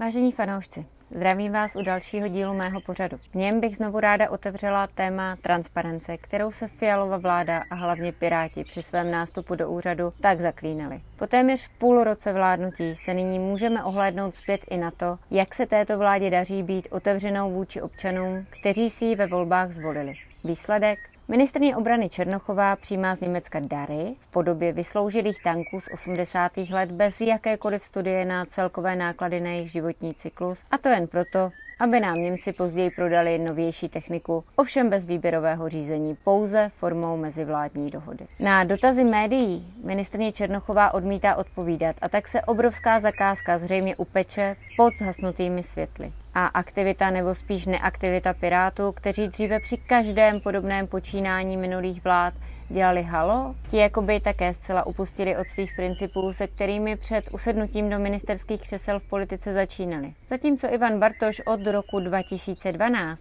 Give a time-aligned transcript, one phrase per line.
[0.00, 3.16] Vážení fanoušci, zdravím vás u dalšího dílu mého pořadu.
[3.16, 8.64] V něm bych znovu ráda otevřela téma transparence, kterou se Fialova vláda a hlavně Piráti
[8.64, 11.00] při svém nástupu do úřadu tak zaklínali.
[11.16, 15.66] Po téměř půl roce vládnutí se nyní můžeme ohlédnout zpět i na to, jak se
[15.66, 20.14] této vládě daří být otevřenou vůči občanům, kteří si ji ve volbách zvolili.
[20.44, 20.98] Výsledek?
[21.30, 26.52] Ministrně obrany Černochová přijímá z Německa dary v podobě vysloužilých tanků z 80.
[26.70, 31.50] let bez jakékoliv studie na celkové náklady na jejich životní cyklus, a to jen proto,
[31.78, 38.26] aby nám Němci později prodali novější techniku, ovšem bez výběrového řízení, pouze formou mezivládní dohody.
[38.40, 44.96] Na dotazy médií ministrně Černochová odmítá odpovídat a tak se obrovská zakázka zřejmě upeče pod
[44.98, 52.04] zhasnutými světly a aktivita nebo spíš neaktivita Pirátů, kteří dříve při každém podobném počínání minulých
[52.04, 52.34] vlád
[52.68, 57.98] dělali halo, ti jakoby také zcela upustili od svých principů, se kterými před usednutím do
[57.98, 60.14] ministerských křesel v politice začínali.
[60.30, 63.20] Zatímco Ivan Bartoš od roku 2012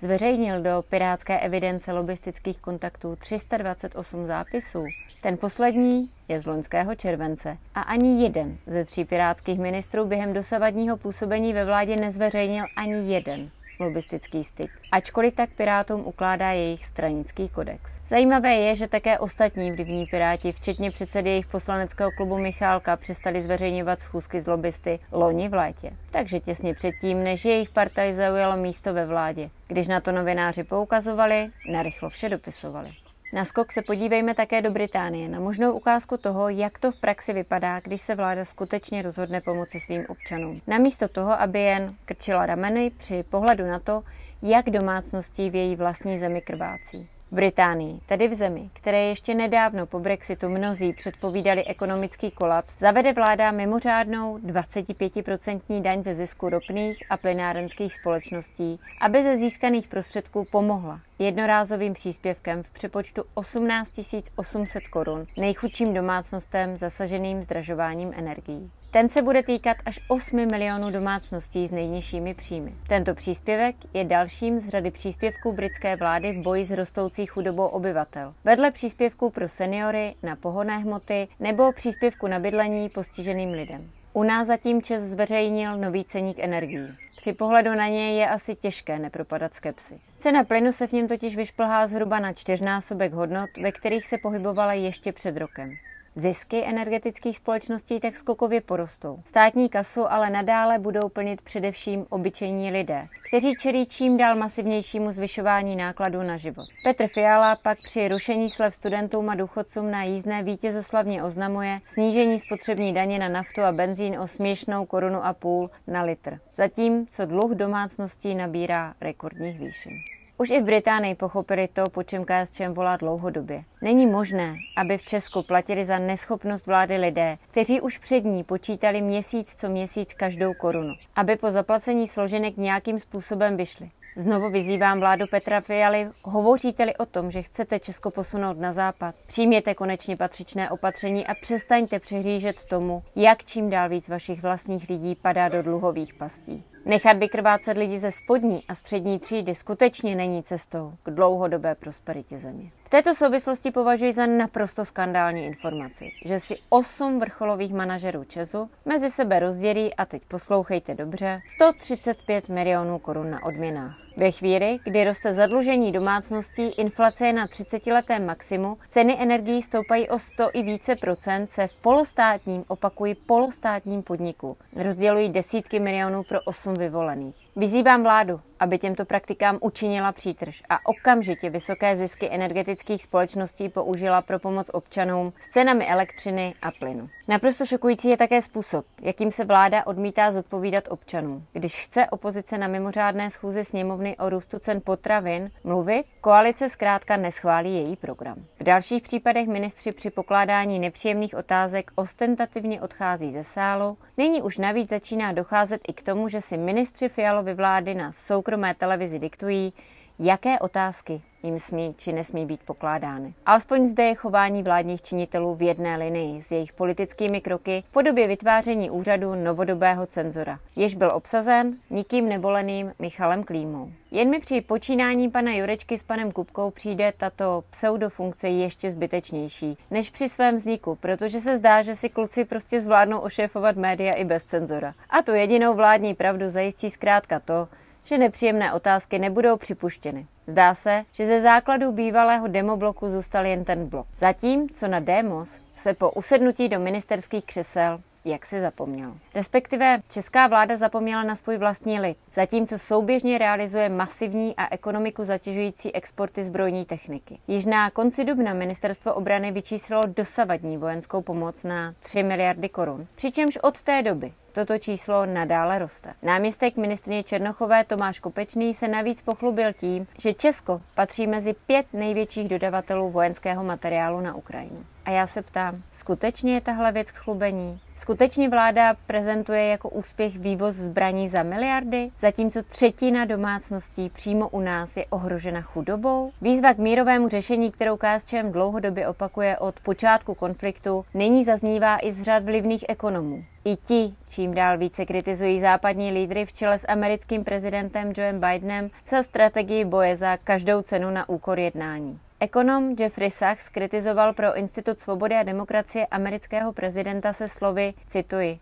[0.00, 4.84] zveřejnil do pirátské evidence lobistických kontaktů 328 zápisů.
[5.22, 10.96] Ten poslední je z loňského července a ani jeden ze tří pirátských ministrů během dosavadního
[10.96, 17.92] působení ve vládě nezveřejnil ani jeden lobistický styk, ačkoliv tak Pirátům ukládá jejich stranický kodex.
[18.10, 24.00] Zajímavé je, že také ostatní vlivní Piráti, včetně předsedy jejich poslaneckého klubu Michálka, přestali zveřejňovat
[24.00, 25.90] schůzky z lobbysty loni v létě.
[26.10, 29.50] Takže těsně předtím, než jejich partaj zaujala místo ve vládě.
[29.68, 32.90] Když na to novináři poukazovali, narychlo vše dopisovali.
[33.32, 37.32] Na skok se podívejme také do Británie na možnou ukázku toho, jak to v praxi
[37.32, 40.60] vypadá, když se vláda skutečně rozhodne pomoci svým občanům.
[40.66, 44.02] Namísto toho, aby jen krčila rameny při pohledu na to,
[44.42, 47.17] jak domácností v její vlastní zemi krvácí.
[47.30, 53.12] V Británii, tedy v zemi, které ještě nedávno po Brexitu mnozí předpovídali ekonomický kolaps, zavede
[53.12, 61.00] vláda mimořádnou 25% daň ze zisku ropných a plynárenských společností, aby ze získaných prostředků pomohla
[61.18, 64.00] jednorázovým příspěvkem v přepočtu 18
[64.36, 68.70] 800 korun nejchudším domácnostem zasaženým zdražováním energií.
[68.90, 72.74] Ten se bude týkat až 8 milionů domácností s nejnižšími příjmy.
[72.86, 78.34] Tento příspěvek je dalším z řady příspěvků britské vlády v boji s rostoucí chudobou obyvatel.
[78.44, 83.84] Vedle příspěvků pro seniory na pohonné hmoty nebo příspěvku na bydlení postiženým lidem.
[84.12, 86.88] U nás zatím Čes zveřejnil nový ceník energií.
[87.16, 90.00] Při pohledu na něj je asi těžké nepropadat skepsy.
[90.18, 94.72] Cena plynu se v něm totiž vyšplhá zhruba na čtyřnásobek hodnot, ve kterých se pohybovala
[94.72, 95.70] ještě před rokem.
[96.16, 99.22] Zisky energetických společností tak skokově porostou.
[99.24, 105.76] Státní kasu ale nadále budou plnit především obyčejní lidé, kteří čelí čím dál masivnějšímu zvyšování
[105.76, 106.66] nákladů na život.
[106.84, 112.94] Petr Fiala pak při rušení slev studentům a důchodcům na jízdné vítězoslavně oznamuje snížení spotřební
[112.94, 118.34] daně na naftu a benzín o směšnou korunu a půl na litr, zatímco dluh domácností
[118.34, 119.92] nabírá rekordních výšin.
[120.40, 123.64] Už i v Británii pochopili to, po čem KSČM volá dlouhodobě.
[123.82, 129.02] Není možné, aby v Česku platili za neschopnost vlády lidé, kteří už před ní počítali
[129.02, 133.90] měsíc co měsíc každou korunu, aby po zaplacení složenek nějakým způsobem vyšli.
[134.18, 139.74] Znovu vyzývám vládu Petra Fialy, hovoříte-li o tom, že chcete Česko posunout na západ, přijměte
[139.74, 145.48] konečně patřičné opatření a přestaňte přihlížet tomu, jak čím dál víc vašich vlastních lidí padá
[145.48, 146.64] do dluhových pastí.
[146.84, 152.70] Nechat vykrvácet lidi ze spodní a střední třídy skutečně není cestou k dlouhodobé prosperitě země.
[152.84, 159.10] V této souvislosti považuji za naprosto skandální informaci, že si osm vrcholových manažerů Česu mezi
[159.10, 164.07] sebe rozdělí, a teď poslouchejte dobře, 135 milionů korun na odměnách.
[164.18, 170.18] Ve chvíli, kdy roste zadlužení domácností, inflace je na 30-letém maximu, ceny energií stoupají o
[170.18, 176.74] 100 i více procent, se v polostátním, opakuji polostátním podniku rozdělují desítky milionů pro 8
[176.74, 177.48] vyvolených.
[177.56, 184.38] Vyzývám vládu, aby těmto praktikám učinila přítrž a okamžitě vysoké zisky energetických společností použila pro
[184.38, 187.08] pomoc občanům s cenami elektřiny a plynu.
[187.28, 191.46] Naprosto šokující je také způsob, jakým se vláda odmítá zodpovídat občanům.
[191.52, 197.74] Když chce opozice na mimořádné schůzi sněmovny o růstu cen potravin mluvit, koalice zkrátka neschválí
[197.74, 198.36] její program.
[198.60, 203.98] V dalších případech ministři při pokládání nepříjemných otázek ostentativně odchází ze sálu.
[204.16, 208.74] Nyní už navíc začíná docházet i k tomu, že si ministři Fialovy vlády na soukromé
[208.74, 209.72] televizi diktují,
[210.18, 213.34] jaké otázky jim smí či nesmí být pokládány.
[213.46, 218.28] Alespoň zde je chování vládních činitelů v jedné linii s jejich politickými kroky v podobě
[218.28, 223.90] vytváření úřadu novodobého cenzora, jež byl obsazen nikým nevoleným Michalem Klímou.
[224.10, 230.10] Jen mi při počínání pana Jurečky s panem Kupkou přijde tato pseudofunkce ještě zbytečnější než
[230.10, 234.44] při svém vzniku, protože se zdá, že si kluci prostě zvládnou ošéfovat média i bez
[234.44, 234.94] cenzora.
[235.10, 237.68] A tu jedinou vládní pravdu zajistí zkrátka to,
[238.08, 240.26] že nepříjemné otázky nebudou připuštěny.
[240.46, 244.06] Zdá se, že ze základu bývalého demobloku zůstal jen ten blok.
[244.18, 249.14] Zatím, co na Demos se po usednutí do ministerských křesel jak se zapomněl.
[249.34, 255.94] Respektive česká vláda zapomněla na svůj vlastní lid, zatímco souběžně realizuje masivní a ekonomiku zatěžující
[255.94, 257.38] exporty zbrojní techniky.
[257.48, 263.56] Již na konci dubna ministerstvo obrany vyčíslilo dosavadní vojenskou pomoc na 3 miliardy korun, přičemž
[263.56, 266.14] od té doby Toto číslo nadále roste.
[266.22, 272.48] Náměstek ministrině Černochové Tomáš Kopečný se navíc pochlubil tím, že Česko patří mezi pět největších
[272.48, 274.84] dodavatelů vojenského materiálu na Ukrajinu.
[275.04, 277.80] A já se ptám, skutečně je tahle věc k chlubení?
[278.00, 284.96] Skutečně vláda prezentuje jako úspěch vývoz zbraní za miliardy, zatímco třetina domácností přímo u nás
[284.96, 286.32] je ohrožena chudobou?
[286.42, 292.22] Výzva k mírovému řešení, kterou KSČM dlouhodobě opakuje od počátku konfliktu, nyní zaznívá i z
[292.22, 293.44] řad vlivných ekonomů.
[293.64, 298.90] I ti, čím dál více kritizují západní lídry v čele s americkým prezidentem Joe Bidenem
[299.10, 302.20] za strategii boje za každou cenu na úkor jednání.
[302.40, 308.58] Ekonom Jeffrey Sachs kritizoval pro Institut svobody a demokracie amerického prezidenta se slovy, cituji,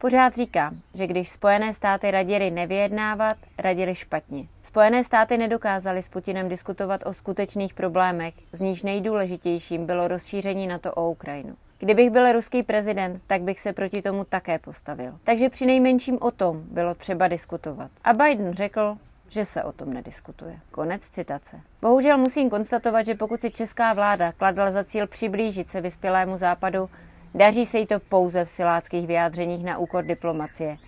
[0.00, 4.46] Pořád říká, že když Spojené státy radili nevyjednávat, radili špatně.
[4.62, 10.92] Spojené státy nedokázaly s Putinem diskutovat o skutečných problémech, z níž nejdůležitějším bylo rozšíření NATO
[10.92, 11.56] o Ukrajinu.
[11.78, 15.18] Kdybych byl ruský prezident, tak bych se proti tomu také postavil.
[15.24, 17.90] Takže při nejmenším o tom bylo třeba diskutovat.
[18.04, 18.98] A Biden řekl,
[19.28, 20.60] že se o tom nediskutuje.
[20.70, 21.60] Konec citace.
[21.82, 26.90] Bohužel musím konstatovat, že pokud si česká vláda kladla za cíl přiblížit se vyspělému západu,
[27.34, 30.78] daří se jí to pouze v siláckých vyjádřeních na úkor diplomacie.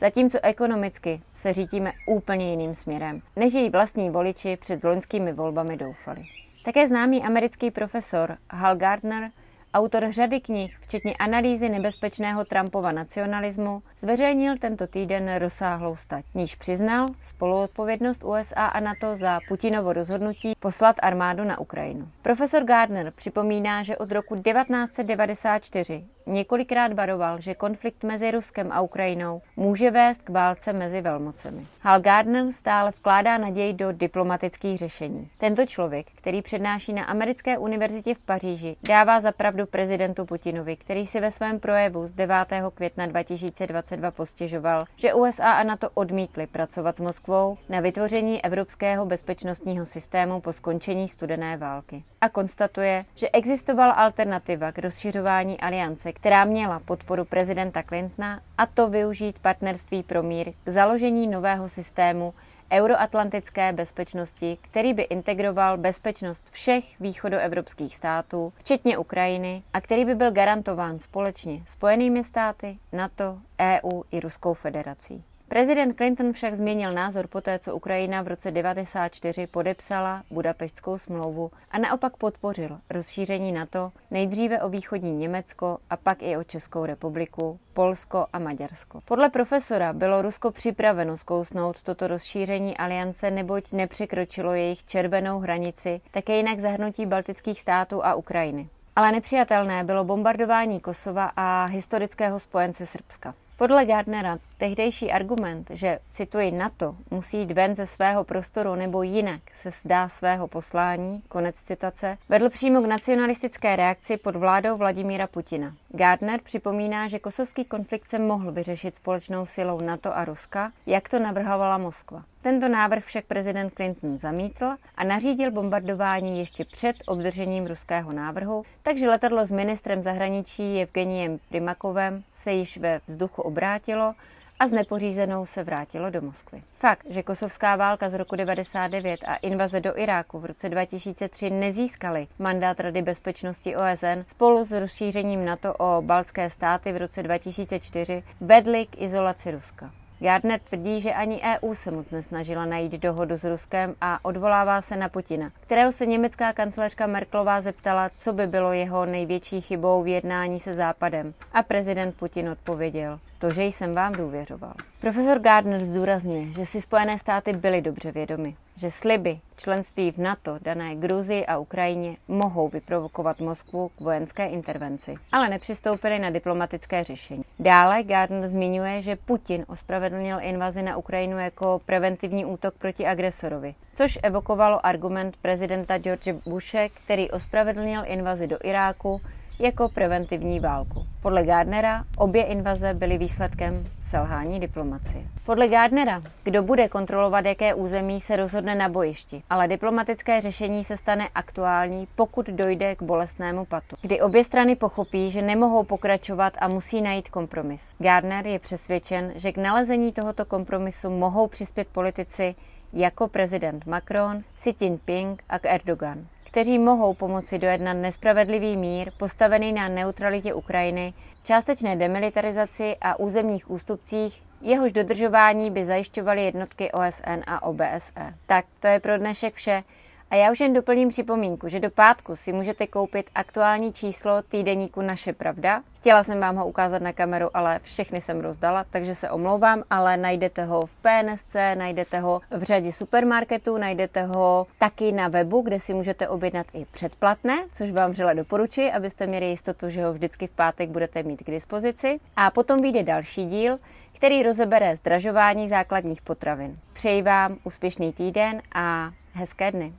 [0.00, 6.22] Zatímco ekonomicky se řítíme úplně jiným směrem, než její vlastní voliči před loňskými volbami doufali.
[6.64, 9.30] Také známý americký profesor Hal Gardner
[9.76, 17.06] autor řady knih, včetně analýzy nebezpečného Trumpova nacionalismu, zveřejnil tento týden rozsáhlou stať, níž přiznal
[17.22, 22.08] spoluodpovědnost USA a NATO za Putinovo rozhodnutí poslat armádu na Ukrajinu.
[22.22, 29.42] Profesor Gardner připomíná, že od roku 1994 několikrát varoval, že konflikt mezi Ruskem a Ukrajinou
[29.56, 31.66] může vést k válce mezi velmocemi.
[31.80, 35.28] Hal Gardner stále vkládá naději do diplomatických řešení.
[35.38, 41.20] Tento člověk, který přednáší na Americké univerzitě v Paříži, dává zapravdu prezidentu Putinovi, který si
[41.20, 42.36] ve svém projevu z 9.
[42.74, 49.86] května 2022 postěžoval, že USA a NATO odmítli pracovat s Moskvou na vytvoření evropského bezpečnostního
[49.86, 52.04] systému po skončení studené války.
[52.26, 58.88] A konstatuje, že existovala alternativa k rozšiřování aliance, která měla podporu prezidenta Clintona, a to
[58.88, 62.34] využít partnerství pro mír k založení nového systému
[62.72, 70.30] euroatlantické bezpečnosti, který by integroval bezpečnost všech východoevropských států, včetně Ukrajiny, a který by byl
[70.30, 75.24] garantován společně Spojenými státy, NATO, EU i Ruskou federací.
[75.48, 81.78] Prezident Clinton však změnil názor poté, co Ukrajina v roce 1994 podepsala Budapeštskou smlouvu a
[81.78, 88.26] naopak podpořil rozšíření NATO nejdříve o východní Německo a pak i o Českou republiku, Polsko
[88.32, 89.00] a Maďarsko.
[89.04, 96.36] Podle profesora bylo Rusko připraveno zkousnout toto rozšíření aliance, neboť nepřekročilo jejich červenou hranici, také
[96.36, 98.68] jinak zahrnutí baltických států a Ukrajiny.
[98.96, 103.34] Ale nepřijatelné bylo bombardování Kosova a historického spojence Srbska.
[103.58, 109.40] Podle Gardnera tehdejší argument, že, cituji, NATO musí jít ven ze svého prostoru nebo jinak
[109.54, 115.74] se zdá svého poslání, konec citace, vedl přímo k nacionalistické reakci pod vládou Vladimíra Putina.
[115.88, 121.18] Gardner připomíná, že kosovský konflikt se mohl vyřešit společnou silou NATO a Ruska, jak to
[121.18, 122.22] navrhovala Moskva.
[122.46, 129.08] Tento návrh však prezident Clinton zamítl a nařídil bombardování ještě před obdržením ruského návrhu, takže
[129.08, 134.14] letadlo s ministrem zahraničí Evgeniem Primakovem se již ve vzduchu obrátilo
[134.58, 136.62] a s nepořízenou se vrátilo do Moskvy.
[136.72, 142.26] Fakt, že kosovská válka z roku 99 a invaze do Iráku v roce 2003 nezískaly
[142.38, 148.86] mandát Rady bezpečnosti OSN spolu s rozšířením NATO o baltské státy v roce 2004 vedly
[148.86, 150.05] k izolaci Ruska.
[150.20, 154.96] Gardner tvrdí, že ani EU se moc nesnažila najít dohodu s Ruskem a odvolává se
[154.96, 160.06] na Putina, kterého se německá kancelářka Merklová zeptala, co by bylo jeho největší chybou v
[160.06, 161.34] jednání se Západem.
[161.52, 164.74] A prezident Putin odpověděl, to, že jsem vám důvěřoval.
[165.00, 170.58] Profesor Gardner zdůrazňuje, že si Spojené státy byly dobře vědomy, že sliby členství v NATO
[170.62, 177.44] dané Gruzii a Ukrajině mohou vyprovokovat Moskvu k vojenské intervenci, ale nepřistoupili na diplomatické řešení.
[177.58, 184.18] Dále Gardner zmiňuje, že Putin ospravedlnil invazi na Ukrajinu jako preventivní útok proti agresorovi, což
[184.22, 189.20] evokovalo argument prezidenta George Bushe, který ospravedlnil invazi do Iráku
[189.58, 191.06] jako preventivní válku.
[191.22, 195.24] Podle Gardnera obě invaze byly výsledkem selhání diplomacie.
[195.44, 200.96] Podle Gardnera, kdo bude kontrolovat jaké území, se rozhodne na bojišti, ale diplomatické řešení se
[200.96, 206.68] stane aktuální, pokud dojde k bolestnému patu, kdy obě strany pochopí, že nemohou pokračovat a
[206.68, 207.82] musí najít kompromis.
[207.98, 212.54] Gardner je přesvědčen, že k nalezení tohoto kompromisu mohou přispět politici
[212.92, 219.88] jako prezident Macron, Xi Jinping a Erdogan kteří mohou pomoci dojednat nespravedlivý mír postavený na
[219.88, 228.34] neutralitě Ukrajiny, částečné demilitarizaci a územních ústupcích, jehož dodržování by zajišťovaly jednotky OSN a OBSE.
[228.46, 229.82] Tak, to je pro dnešek vše.
[230.30, 235.00] A já už jen doplním připomínku, že do pátku si můžete koupit aktuální číslo týdeníku
[235.00, 235.82] Naše pravda.
[236.06, 240.16] Chtěla jsem vám ho ukázat na kameru, ale všechny jsem rozdala, takže se omlouvám, ale
[240.16, 245.80] najdete ho v PNSC, najdete ho v řadě supermarketů, najdete ho taky na webu, kde
[245.80, 250.46] si můžete objednat i předplatné, což vám vřele doporučuji, abyste měli jistotu, že ho vždycky
[250.46, 252.20] v pátek budete mít k dispozici.
[252.36, 253.78] A potom vyjde další díl,
[254.12, 256.78] který rozebere zdražování základních potravin.
[256.92, 259.92] Přeji vám úspěšný týden a hezké dny.